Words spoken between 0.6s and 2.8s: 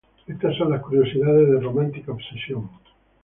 las curiosidades de Romántica Obsesión